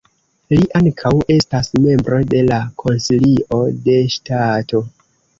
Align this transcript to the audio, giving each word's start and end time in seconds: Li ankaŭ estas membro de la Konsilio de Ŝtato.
Li 0.51 0.67
ankaŭ 0.77 1.09
estas 1.33 1.67
membro 1.83 2.17
de 2.31 2.41
la 2.47 2.57
Konsilio 2.83 3.59
de 3.83 3.99
Ŝtato. 4.15 4.81